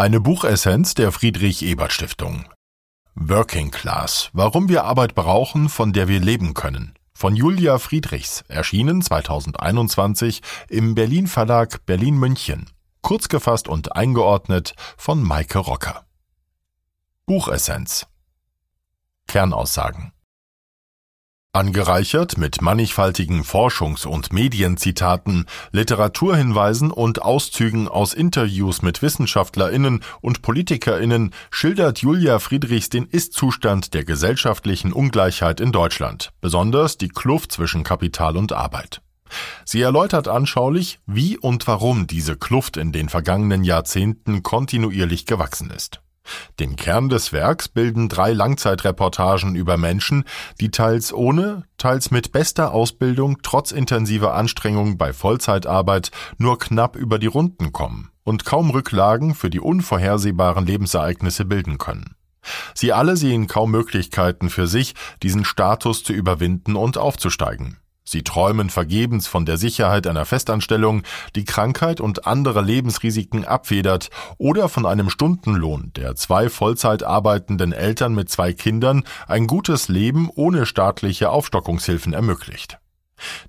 [0.00, 2.48] Eine Buchessenz der Friedrich Ebert Stiftung.
[3.16, 4.30] Working Class.
[4.32, 6.94] Warum wir Arbeit brauchen, von der wir leben können.
[7.12, 10.40] Von Julia Friedrichs, erschienen 2021
[10.70, 12.70] im Berlin Verlag Berlin München.
[13.02, 16.06] Kurz gefasst und eingeordnet von Maike Rocker.
[17.26, 18.06] Buchessenz.
[19.26, 20.14] Kernaussagen.
[21.52, 31.34] Angereichert mit mannigfaltigen Forschungs- und Medienzitaten, Literaturhinweisen und Auszügen aus Interviews mit Wissenschaftlerinnen und Politikerinnen
[31.50, 38.36] schildert Julia Friedrichs den Ist-Zustand der gesellschaftlichen Ungleichheit in Deutschland, besonders die Kluft zwischen Kapital
[38.36, 39.02] und Arbeit.
[39.64, 46.00] Sie erläutert anschaulich, wie und warum diese Kluft in den vergangenen Jahrzehnten kontinuierlich gewachsen ist.
[46.58, 50.24] Den Kern des Werks bilden drei Langzeitreportagen über Menschen,
[50.60, 57.18] die teils ohne, teils mit bester Ausbildung trotz intensiver Anstrengung bei Vollzeitarbeit nur knapp über
[57.18, 62.14] die Runden kommen und kaum Rücklagen für die unvorhersehbaren Lebensereignisse bilden können.
[62.74, 67.78] Sie alle sehen kaum Möglichkeiten für sich, diesen Status zu überwinden und aufzusteigen.
[68.10, 71.04] Sie träumen vergebens von der Sicherheit einer Festanstellung,
[71.36, 78.12] die Krankheit und andere Lebensrisiken abfedert, oder von einem Stundenlohn, der zwei Vollzeit arbeitenden Eltern
[78.12, 82.80] mit zwei Kindern ein gutes Leben ohne staatliche Aufstockungshilfen ermöglicht.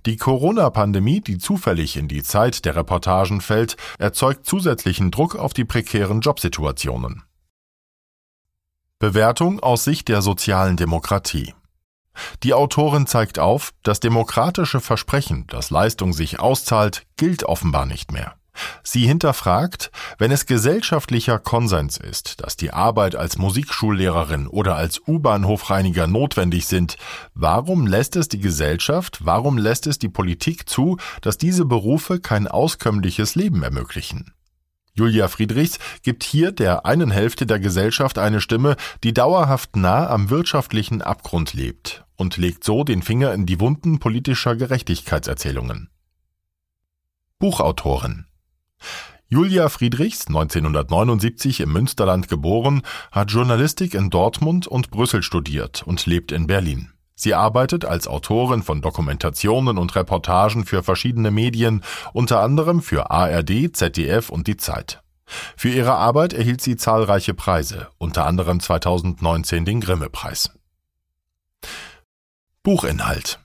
[0.05, 5.65] Die Corona-Pandemie, die zufällig in die Zeit der Reportagen fällt, erzeugt zusätzlichen Druck auf die
[5.65, 7.23] prekären Jobsituationen.
[8.99, 11.55] Bewertung aus Sicht der sozialen Demokratie
[12.43, 18.35] die Autorin zeigt auf, das demokratische Versprechen, dass Leistung sich auszahlt, gilt offenbar nicht mehr.
[18.83, 26.07] Sie hinterfragt, wenn es gesellschaftlicher Konsens ist, dass die Arbeit als Musikschullehrerin oder als U-Bahnhofreiniger
[26.07, 26.97] notwendig sind,
[27.33, 32.47] warum lässt es die Gesellschaft, warum lässt es die Politik zu, dass diese Berufe kein
[32.47, 34.33] auskömmliches Leben ermöglichen?
[34.93, 40.29] Julia Friedrichs gibt hier der einen Hälfte der Gesellschaft eine Stimme, die dauerhaft nah am
[40.29, 45.89] wirtschaftlichen Abgrund lebt und legt so den Finger in die Wunden politischer Gerechtigkeitserzählungen.
[47.39, 48.27] Buchautorin
[49.27, 56.31] Julia Friedrichs, 1979 im Münsterland geboren, hat Journalistik in Dortmund und Brüssel studiert und lebt
[56.31, 56.91] in Berlin.
[57.15, 61.81] Sie arbeitet als Autorin von Dokumentationen und Reportagen für verschiedene Medien,
[62.13, 65.01] unter anderem für ARD, ZDF und die Zeit.
[65.55, 70.51] Für ihre Arbeit erhielt sie zahlreiche Preise, unter anderem 2019 den Grimme-Preis.
[72.63, 73.39] Buchinhalt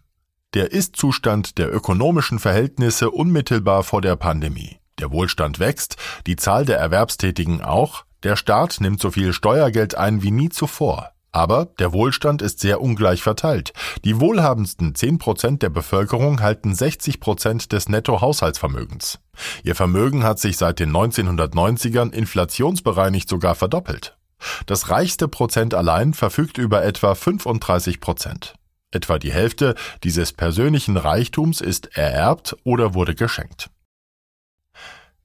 [0.52, 4.76] Der Ist-Zustand der ökonomischen Verhältnisse unmittelbar vor der Pandemie.
[4.98, 5.96] Der Wohlstand wächst,
[6.26, 11.12] die Zahl der Erwerbstätigen auch, der Staat nimmt so viel Steuergeld ein wie nie zuvor.
[11.32, 13.72] Aber der Wohlstand ist sehr ungleich verteilt.
[14.04, 19.18] Die wohlhabendsten 10 Prozent der Bevölkerung halten 60 Prozent des Nettohaushaltsvermögens.
[19.64, 24.18] Ihr Vermögen hat sich seit den 1990ern inflationsbereinigt sogar verdoppelt.
[24.66, 28.56] Das reichste Prozent allein verfügt über etwa 35 Prozent.
[28.96, 29.74] Etwa die Hälfte
[30.04, 33.68] dieses persönlichen Reichtums ist ererbt oder wurde geschenkt.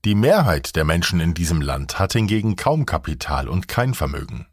[0.04, 4.46] Die Mehrheit der Menschen in diesem Land hat hingegen kaum Kapital und kein Vermögen.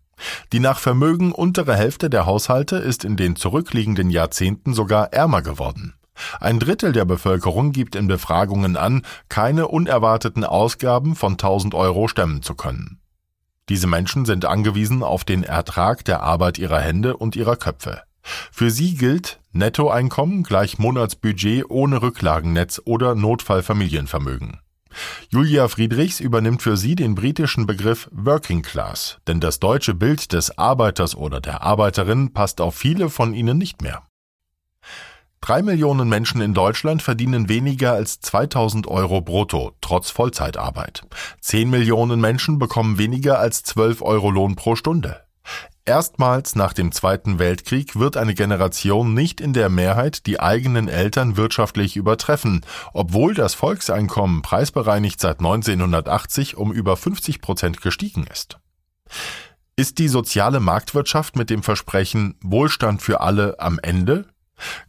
[0.53, 5.95] Die nach Vermögen untere Hälfte der Haushalte ist in den zurückliegenden Jahrzehnten sogar ärmer geworden.
[6.39, 12.43] Ein Drittel der Bevölkerung gibt in Befragungen an, keine unerwarteten Ausgaben von 1000 Euro stemmen
[12.43, 13.01] zu können.
[13.69, 18.03] Diese Menschen sind angewiesen auf den Ertrag der Arbeit ihrer Hände und ihrer Köpfe.
[18.23, 24.61] Für sie gilt Nettoeinkommen gleich Monatsbudget ohne Rücklagennetz oder Notfallfamilienvermögen.
[25.31, 30.57] Julia Friedrichs übernimmt für sie den britischen Begriff Working Class, denn das deutsche Bild des
[30.59, 34.03] Arbeiters oder der Arbeiterin passt auf viele von ihnen nicht mehr.
[35.41, 41.03] Drei Millionen Menschen in Deutschland verdienen weniger als 2000 Euro brutto, trotz Vollzeitarbeit.
[41.41, 45.28] Zehn Millionen Menschen bekommen weniger als 12 Euro Lohn pro Stunde.
[45.85, 51.39] Erstmals nach dem Zweiten Weltkrieg wird eine Generation nicht in der Mehrheit die eigenen Eltern
[51.39, 52.61] wirtschaftlich übertreffen,
[52.93, 58.59] obwohl das Volkseinkommen preisbereinigt seit 1980 um über 50 Prozent gestiegen ist.
[59.77, 64.27] Ist die soziale Marktwirtschaft mit dem Versprechen Wohlstand für alle am Ende?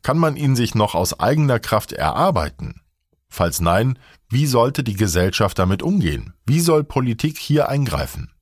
[0.01, 2.81] Kann man ihn sich noch aus eigener Kraft erarbeiten?
[3.29, 6.33] Falls nein, wie sollte die Gesellschaft damit umgehen?
[6.45, 8.33] Wie soll Politik hier eingreifen?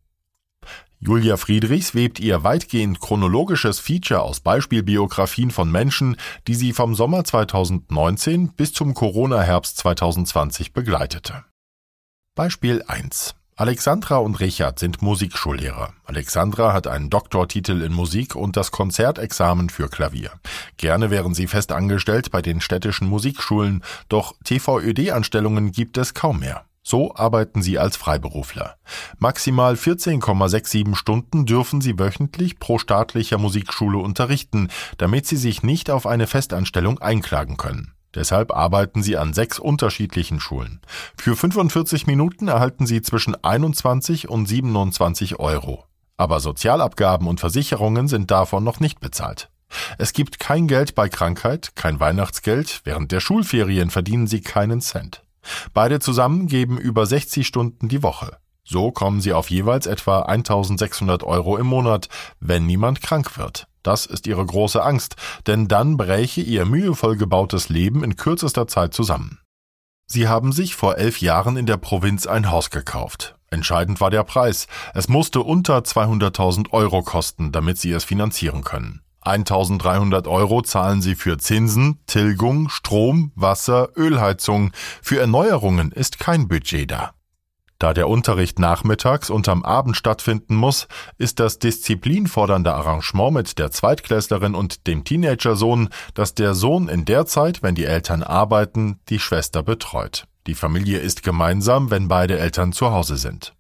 [1.00, 6.18] Julia Friedrichs webt ihr weitgehend chronologisches Feature aus Beispielbiografien von Menschen,
[6.48, 11.46] die sie vom Sommer 2019 bis zum Corona-Herbst 2020 begleitete.
[12.34, 13.36] Beispiel 1.
[13.56, 15.94] Alexandra und Richard sind Musikschullehrer.
[16.06, 20.32] Alexandra hat einen Doktortitel in Musik und das Konzertexamen für Klavier.
[20.78, 26.66] Gerne wären sie fest angestellt bei den städtischen Musikschulen, doch TVÖD-Anstellungen gibt es kaum mehr.
[26.90, 28.78] So arbeiten sie als Freiberufler.
[29.20, 36.08] Maximal 14,67 Stunden dürfen sie wöchentlich pro staatlicher Musikschule unterrichten, damit sie sich nicht auf
[36.08, 37.92] eine Festanstellung einklagen können.
[38.16, 40.80] Deshalb arbeiten sie an sechs unterschiedlichen Schulen.
[41.18, 45.84] Für 45 Minuten erhalten sie zwischen 21 und 27 Euro.
[46.16, 49.50] Aber Sozialabgaben und Versicherungen sind davon noch nicht bezahlt.
[49.98, 55.27] Es gibt kein Geld bei Krankheit, kein Weihnachtsgeld, während der Schulferien verdienen sie keinen Cent.
[55.74, 58.38] Beide zusammen geben über 60 Stunden die Woche.
[58.64, 62.10] So kommen sie auf jeweils etwa 1600 Euro im Monat,
[62.40, 63.68] wenn niemand krank wird.
[63.82, 65.16] Das ist ihre große Angst,
[65.48, 69.40] denn dann bräche ihr mühevoll gebautes Leben in kürzester Zeit zusammen.
[70.06, 73.36] Sie haben sich vor elf Jahren in der Provinz ein Haus gekauft.
[73.50, 74.68] Entscheidend war der Preis.
[74.94, 79.02] Es musste unter 200.000 Euro kosten, damit sie es finanzieren können.
[79.28, 84.72] 1300 Euro zahlen sie für Zinsen, Tilgung, Strom, Wasser, Ölheizung.
[85.02, 87.12] Für Erneuerungen ist kein Budget da.
[87.80, 90.88] Da der Unterricht nachmittags und am Abend stattfinden muss,
[91.20, 97.28] ist das disziplinfordernde Arrangement mit der Zweitklässlerin und dem Teenagersohn, dass der Sohn in der
[97.28, 100.26] Zeit, wenn die Eltern arbeiten, die Schwester betreut.
[100.48, 103.54] Die Familie ist gemeinsam, wenn beide Eltern zu Hause sind.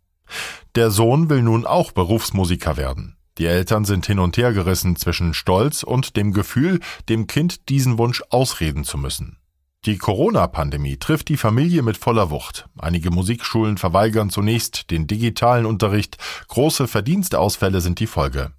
[0.75, 3.16] Der Sohn will nun auch Berufsmusiker werden.
[3.37, 7.97] Die Eltern sind hin und her gerissen zwischen Stolz und dem Gefühl, dem Kind diesen
[7.97, 9.37] Wunsch ausreden zu müssen.
[9.85, 12.67] Die Corona-Pandemie trifft die Familie mit voller Wucht.
[12.77, 16.17] Einige Musikschulen verweigern zunächst den digitalen Unterricht,
[16.47, 18.51] große Verdienstausfälle sind die Folge.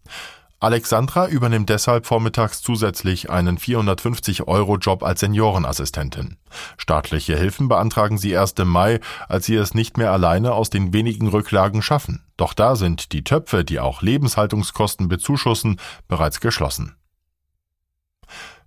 [0.61, 6.37] Alexandra übernimmt deshalb vormittags zusätzlich einen 450-Euro-Job als Seniorenassistentin.
[6.77, 10.93] Staatliche Hilfen beantragen sie erst im Mai, als sie es nicht mehr alleine aus den
[10.93, 12.25] wenigen Rücklagen schaffen.
[12.37, 16.97] Doch da sind die Töpfe, die auch Lebenshaltungskosten bezuschussen, bereits geschlossen.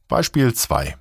[0.07, 0.95] Beispiel 2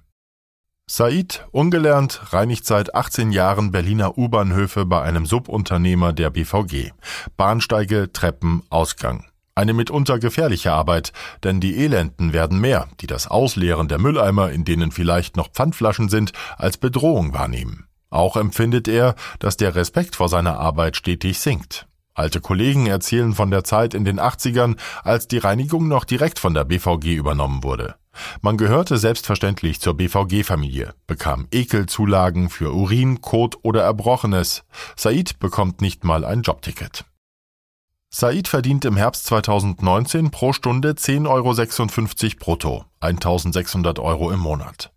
[0.89, 6.91] Said, ungelernt, reinigt seit 18 Jahren Berliner U-Bahnhöfe bei einem Subunternehmer der BVG.
[7.37, 9.30] Bahnsteige, Treppen, Ausgang.
[9.55, 11.13] Eine mitunter gefährliche Arbeit,
[11.43, 16.09] denn die Elenden werden mehr, die das Ausleeren der Mülleimer, in denen vielleicht noch Pfandflaschen
[16.09, 17.87] sind, als Bedrohung wahrnehmen.
[18.11, 21.87] Auch empfindet er, dass der Respekt vor seiner Arbeit stetig sinkt.
[22.15, 26.55] Alte Kollegen erzählen von der Zeit in den 80ern, als die Reinigung noch direkt von
[26.55, 27.95] der BVG übernommen wurde.
[28.43, 34.65] Man gehörte selbstverständlich zur BVG-Familie, bekam Ekelzulagen für Urin, Kot oder Erbrochenes.
[34.97, 37.05] Said bekommt nicht mal ein Jobticket.
[38.13, 44.91] Said verdient im Herbst 2019 pro Stunde 10,56 Euro brutto, 1600 Euro im Monat.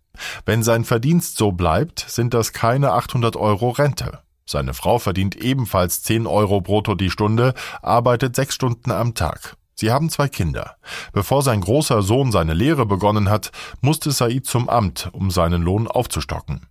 [0.44, 4.18] Wenn sein Verdienst so bleibt, sind das keine 800 Euro Rente.
[4.44, 9.56] Seine Frau verdient ebenfalls 10 Euro brutto die Stunde, arbeitet sechs Stunden am Tag.
[9.76, 10.76] Sie haben zwei Kinder.
[11.12, 15.86] Bevor sein großer Sohn seine Lehre begonnen hat, musste Said zum Amt, um seinen Lohn
[15.86, 16.66] aufzustocken.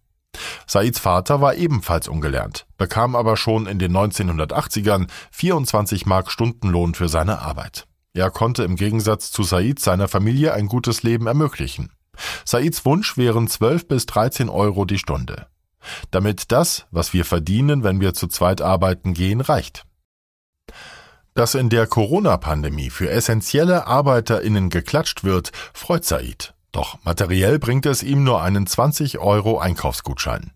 [0.68, 7.09] Saids Vater war ebenfalls ungelernt, bekam aber schon in den 1980ern 24 Mark Stundenlohn für
[7.09, 7.85] seine Arbeit.
[8.13, 11.91] Er konnte im Gegensatz zu Said seiner Familie ein gutes Leben ermöglichen.
[12.45, 15.47] Saids Wunsch wären 12 bis 13 Euro die Stunde.
[16.12, 19.86] Damit das, was wir verdienen, wenn wir zu zweit arbeiten gehen, reicht.
[21.33, 26.53] Dass in der Corona-Pandemie für essentielle ArbeiterInnen geklatscht wird, freut Said.
[26.74, 30.52] Doch materiell bringt es ihm nur einen 20 Euro Einkaufsgutschein.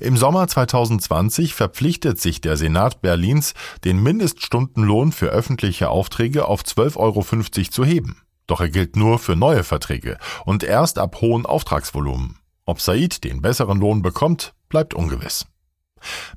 [0.00, 3.52] Im Sommer 2020 verpflichtet sich der Senat Berlins,
[3.84, 8.22] den Mindeststundenlohn für öffentliche Aufträge auf 12,50 Euro zu heben.
[8.46, 12.38] Doch er gilt nur für neue Verträge und erst ab hohen Auftragsvolumen.
[12.64, 15.46] Ob Said den besseren Lohn bekommt, bleibt ungewiss.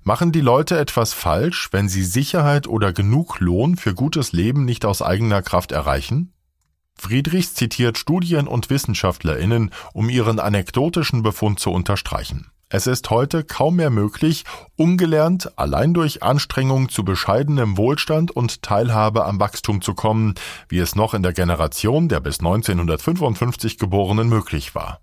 [0.04, 4.84] Machen die Leute etwas falsch, wenn sie Sicherheit oder genug Lohn für gutes Leben nicht
[4.84, 6.34] aus eigener Kraft erreichen?
[6.98, 12.52] Friedrichs zitiert Studien und Wissenschaftlerinnen, um ihren anekdotischen Befund zu unterstreichen.
[12.74, 14.46] Es ist heute kaum mehr möglich,
[14.78, 20.36] ungelernt allein durch Anstrengung zu bescheidenem Wohlstand und Teilhabe am Wachstum zu kommen,
[20.70, 25.02] wie es noch in der Generation der bis 1955 Geborenen möglich war.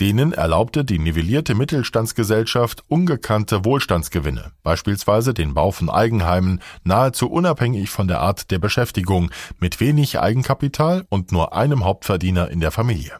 [0.00, 8.08] Denen erlaubte die nivellierte Mittelstandsgesellschaft ungekannte Wohlstandsgewinne, beispielsweise den Bau von Eigenheimen, nahezu unabhängig von
[8.08, 13.12] der Art der Beschäftigung, mit wenig Eigenkapital und nur einem Hauptverdiener in der Familie.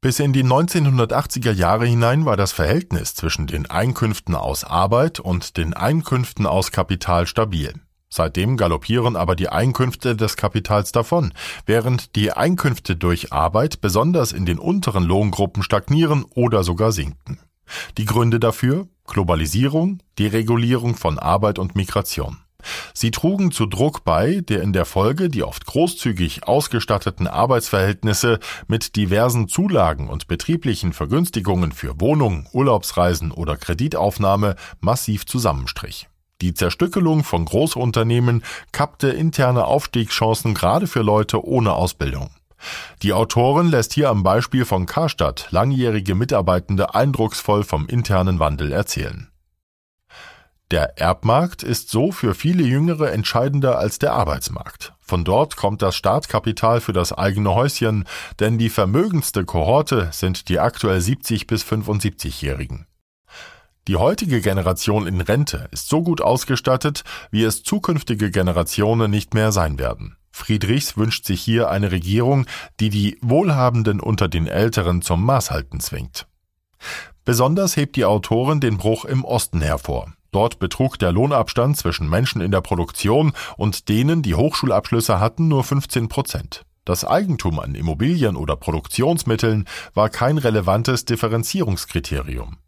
[0.00, 5.56] Bis in die 1980er Jahre hinein war das Verhältnis zwischen den Einkünften aus Arbeit und
[5.56, 7.74] den Einkünften aus Kapital stabil.
[8.14, 11.32] Seitdem galoppieren aber die Einkünfte des Kapitals davon,
[11.64, 17.38] während die Einkünfte durch Arbeit besonders in den unteren Lohngruppen stagnieren oder sogar sinken.
[17.96, 22.36] Die Gründe dafür Globalisierung, Deregulierung von Arbeit und Migration.
[22.92, 28.94] Sie trugen zu Druck bei, der in der Folge die oft großzügig ausgestatteten Arbeitsverhältnisse mit
[28.96, 36.10] diversen Zulagen und betrieblichen Vergünstigungen für Wohnung, Urlaubsreisen oder Kreditaufnahme massiv zusammenstrich.
[36.42, 42.30] Die Zerstückelung von Großunternehmen kappte interne Aufstiegschancen gerade für Leute ohne Ausbildung.
[43.02, 49.28] Die Autorin lässt hier am Beispiel von Karstadt langjährige Mitarbeitende eindrucksvoll vom internen Wandel erzählen.
[50.72, 54.94] Der Erbmarkt ist so für viele Jüngere entscheidender als der Arbeitsmarkt.
[54.98, 58.04] Von dort kommt das Startkapital für das eigene Häuschen,
[58.40, 62.86] denn die vermögendste Kohorte sind die aktuell 70 bis 75-Jährigen.
[63.88, 69.50] Die heutige Generation in Rente ist so gut ausgestattet, wie es zukünftige Generationen nicht mehr
[69.50, 70.16] sein werden.
[70.30, 72.46] Friedrichs wünscht sich hier eine Regierung,
[72.78, 76.28] die die Wohlhabenden unter den Älteren zum Maßhalten zwingt.
[77.24, 80.12] Besonders hebt die Autorin den Bruch im Osten hervor.
[80.30, 85.64] Dort betrug der Lohnabstand zwischen Menschen in der Produktion und denen, die Hochschulabschlüsse hatten, nur
[85.64, 86.64] 15 Prozent.
[86.84, 92.58] Das Eigentum an Immobilien oder Produktionsmitteln war kein relevantes Differenzierungskriterium.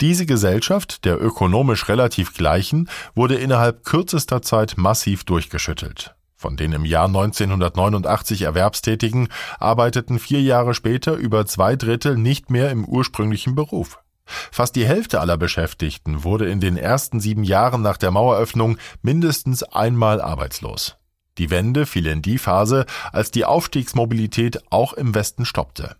[0.00, 6.14] Diese Gesellschaft, der ökonomisch relativ gleichen, wurde innerhalb kürzester Zeit massiv durchgeschüttelt.
[6.36, 12.70] Von den im Jahr 1989 Erwerbstätigen arbeiteten vier Jahre später über zwei Drittel nicht mehr
[12.70, 13.98] im ursprünglichen Beruf.
[14.24, 19.62] Fast die Hälfte aller Beschäftigten wurde in den ersten sieben Jahren nach der Maueröffnung mindestens
[19.62, 20.96] einmal arbeitslos.
[21.36, 25.96] Die Wende fiel in die Phase, als die Aufstiegsmobilität auch im Westen stoppte.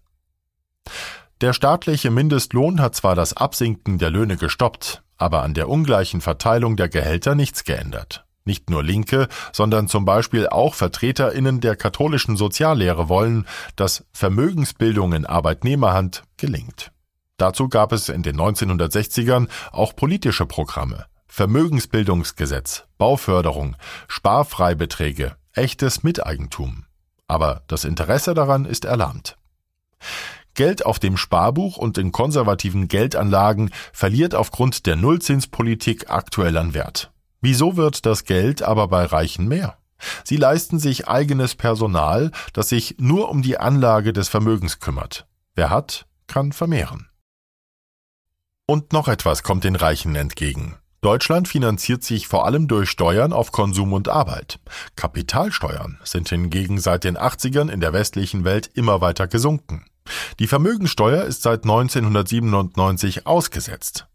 [1.40, 6.76] Der staatliche Mindestlohn hat zwar das Absinken der Löhne gestoppt, aber an der ungleichen Verteilung
[6.76, 8.26] der Gehälter nichts geändert.
[8.44, 15.24] Nicht nur Linke, sondern zum Beispiel auch VertreterInnen der katholischen Soziallehre wollen, dass Vermögensbildung in
[15.24, 16.92] Arbeitnehmerhand gelingt.
[17.38, 21.06] Dazu gab es in den 1960ern auch politische Programme.
[21.26, 23.76] Vermögensbildungsgesetz, Bauförderung,
[24.08, 26.84] Sparfreibeträge, echtes Miteigentum.
[27.28, 29.36] Aber das Interesse daran ist erlahmt.
[30.54, 37.10] Geld auf dem Sparbuch und in konservativen Geldanlagen verliert aufgrund der Nullzinspolitik aktuell an Wert.
[37.40, 39.78] Wieso wird das Geld aber bei Reichen mehr?
[40.24, 45.26] Sie leisten sich eigenes Personal, das sich nur um die Anlage des Vermögens kümmert.
[45.54, 47.08] Wer hat, kann vermehren.
[48.66, 50.76] Und noch etwas kommt den Reichen entgegen.
[51.00, 54.60] Deutschland finanziert sich vor allem durch Steuern auf Konsum und Arbeit.
[54.96, 59.86] Kapitalsteuern sind hingegen seit den 80ern in der westlichen Welt immer weiter gesunken.
[60.38, 64.06] Die Vermögensteuer ist seit 1997 ausgesetzt.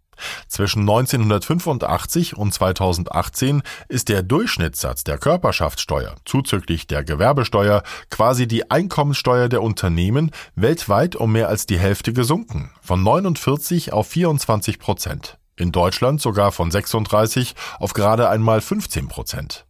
[0.48, 9.50] Zwischen 1985 und 2018 ist der Durchschnittssatz der Körperschaftssteuer zuzüglich der Gewerbesteuer quasi die Einkommenssteuer
[9.50, 15.38] der Unternehmen weltweit um mehr als die Hälfte gesunken, von 49 auf 24 Prozent.
[15.58, 19.66] In Deutschland sogar von 36 auf gerade einmal 15 Prozent.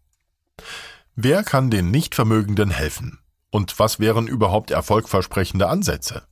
[1.15, 3.20] Wer kann den Nichtvermögenden helfen?
[3.55, 6.24] Und was wären überhaupt erfolgversprechende Ansätze?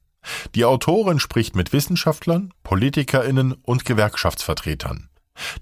[0.56, 5.08] Die Autorin spricht mit Wissenschaftlern, Politikerinnen und Gewerkschaftsvertretern.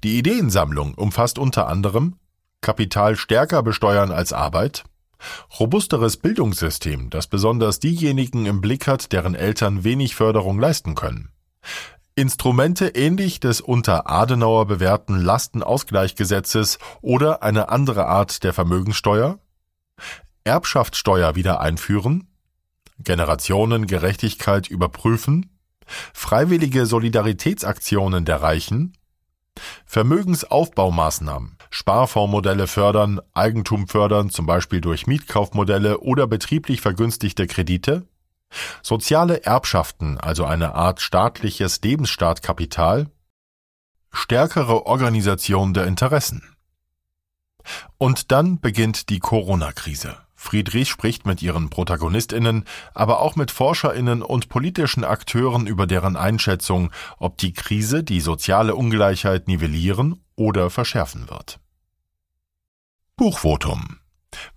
[0.03, 2.15] Die Ideensammlung umfasst unter anderem
[2.61, 4.85] Kapital stärker besteuern als Arbeit,
[5.59, 11.29] robusteres Bildungssystem, das besonders diejenigen im Blick hat, deren Eltern wenig Förderung leisten können,
[12.15, 19.37] Instrumente ähnlich des unter Adenauer bewährten Lastenausgleichgesetzes oder eine andere Art der Vermögenssteuer,
[20.43, 22.27] Erbschaftssteuer wieder einführen,
[22.99, 25.57] Generationengerechtigkeit überprüfen,
[26.13, 28.93] freiwillige Solidaritätsaktionen der Reichen,
[29.85, 38.07] Vermögensaufbaumaßnahmen, Sparfondsmodelle fördern, Eigentum fördern, zum Beispiel durch Mietkaufmodelle oder betrieblich vergünstigte Kredite,
[38.81, 43.09] soziale Erbschaften, also eine Art staatliches Lebensstartkapital,
[44.11, 46.43] stärkere Organisation der Interessen.
[47.97, 50.17] Und dann beginnt die Corona-Krise.
[50.41, 56.91] Friedrich spricht mit ihren Protagonistinnen, aber auch mit Forscherinnen und politischen Akteuren über deren Einschätzung,
[57.19, 61.59] ob die Krise die soziale Ungleichheit nivellieren oder verschärfen wird.
[63.17, 64.00] Buchvotum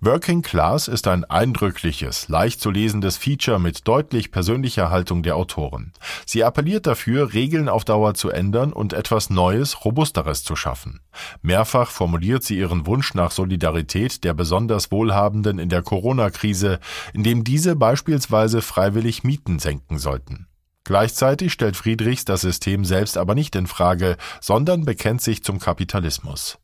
[0.00, 5.92] Working Class ist ein eindrückliches, leicht zu lesendes Feature mit deutlich persönlicher Haltung der Autoren.
[6.26, 11.00] Sie appelliert dafür, Regeln auf Dauer zu ändern und etwas Neues, Robusteres zu schaffen.
[11.42, 16.80] Mehrfach formuliert sie ihren Wunsch nach Solidarität der besonders Wohlhabenden in der Corona-Krise,
[17.12, 20.48] indem diese beispielsweise freiwillig Mieten senken sollten.
[20.84, 26.58] Gleichzeitig stellt Friedrichs das System selbst aber nicht in Frage, sondern bekennt sich zum Kapitalismus.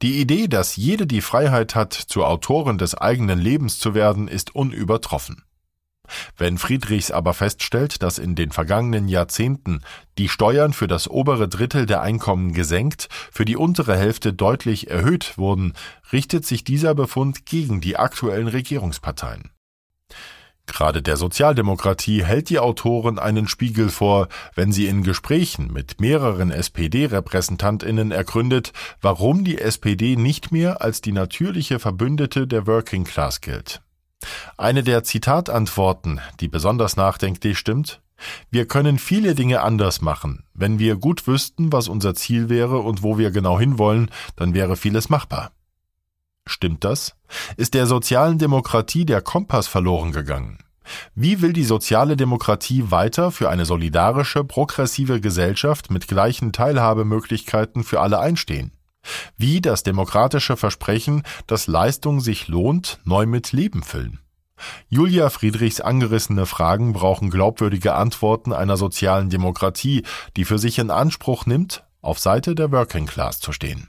[0.00, 4.54] Die Idee, dass jede die Freiheit hat, zur Autorin des eigenen Lebens zu werden, ist
[4.54, 5.42] unübertroffen.
[6.36, 9.82] Wenn Friedrichs aber feststellt, dass in den vergangenen Jahrzehnten
[10.16, 15.36] die Steuern für das obere Drittel der Einkommen gesenkt, für die untere Hälfte deutlich erhöht
[15.36, 15.74] wurden,
[16.12, 19.50] richtet sich dieser Befund gegen die aktuellen Regierungsparteien.
[20.68, 26.52] Gerade der Sozialdemokratie hält die Autorin einen Spiegel vor, wenn sie in Gesprächen mit mehreren
[26.52, 33.80] SPD-Repräsentantinnen ergründet, warum die SPD nicht mehr als die natürliche Verbündete der Working Class gilt.
[34.56, 38.00] Eine der Zitatantworten, die besonders nachdenklich stimmt,
[38.50, 40.44] wir können viele Dinge anders machen.
[40.52, 44.76] Wenn wir gut wüssten, was unser Ziel wäre und wo wir genau hinwollen, dann wäre
[44.76, 45.50] vieles machbar.
[46.48, 47.14] Stimmt das?
[47.56, 50.58] Ist der sozialen Demokratie der Kompass verloren gegangen?
[51.14, 58.00] Wie will die soziale Demokratie weiter für eine solidarische, progressive Gesellschaft mit gleichen Teilhabemöglichkeiten für
[58.00, 58.72] alle einstehen?
[59.36, 64.18] Wie das demokratische Versprechen, dass Leistung sich lohnt, neu mit Leben füllen?
[64.88, 70.02] Julia Friedrichs angerissene Fragen brauchen glaubwürdige Antworten einer sozialen Demokratie,
[70.36, 73.88] die für sich in Anspruch nimmt, auf Seite der Working Class zu stehen.